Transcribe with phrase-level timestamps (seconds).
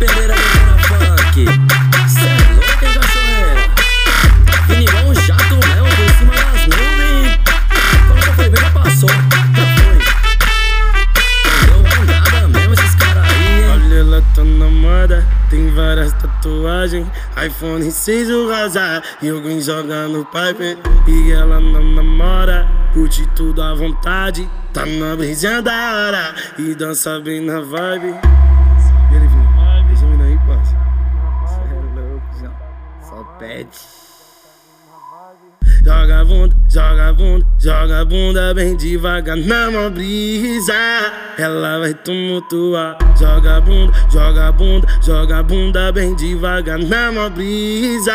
[0.00, 1.44] Pereira levando funk.
[2.08, 3.60] Cê é louco, hein, cachorreira?
[4.66, 7.38] Vinilão, jato, réu, por cima das nuvens.
[8.08, 9.10] Quando já foi bem, já passou.
[9.10, 9.98] Já foi.
[11.68, 13.70] Não com nada mesmo esses caras aí, hein?
[13.74, 15.26] Olha, ela tá na moda.
[15.50, 17.06] Tem várias tatuagens.
[17.46, 19.02] iPhone 6 o razar.
[19.20, 20.78] E alguém joga no pipe.
[21.06, 22.66] E ela não namora.
[22.94, 24.48] Curte tudo à vontade.
[24.72, 26.34] Tá na brisinha da hora.
[26.58, 28.39] E dança bem na vibe.
[33.20, 33.68] Só pede.
[35.84, 40.72] Joga bunda, joga bunda, joga bunda bem devagar na mão brisa.
[41.36, 42.96] Ela vai tumultuar.
[43.18, 48.12] Joga bunda, joga bunda, joga bunda bem devagar na mão brisa.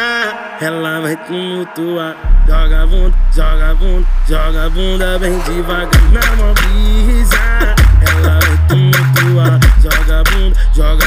[0.60, 2.16] Ela vai tumultuar.
[2.48, 7.76] Joga bunda, joga bunda, joga bunda bem devagar na mão brisa.
[8.10, 9.60] Ela vai tumultuar.
[9.82, 11.04] Joga bunda, joga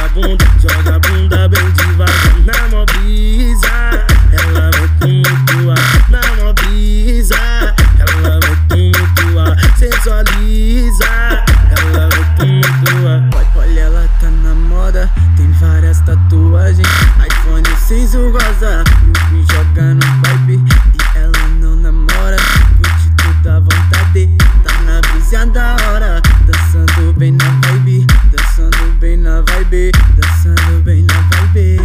[18.19, 18.85] 6 o rosa,
[19.31, 20.65] me joga no vibe.
[20.95, 22.37] E ela não namora,
[22.77, 24.29] curte tudo à vontade.
[24.65, 28.07] Tá na brisa da hora, dançando bem na vibe.
[28.33, 31.81] Dançando bem na vibe, dançando bem na vibe.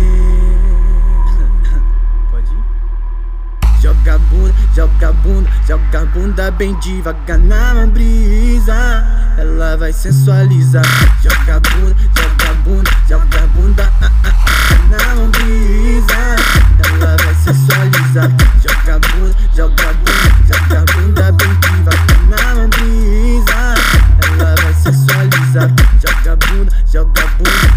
[2.32, 3.82] Pode ir?
[3.82, 9.06] Joga bunda, joga bunda, joga bunda bem devagar na brisa.
[9.38, 10.84] Ela vai sensualizar.
[11.22, 14.32] Joga bunda, joga bunda, joga bunda ah, ah,
[14.72, 15.53] ah, na brisa.
[26.94, 27.73] Joga bunda